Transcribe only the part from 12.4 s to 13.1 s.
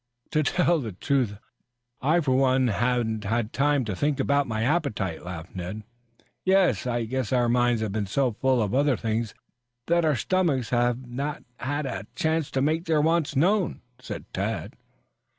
to make their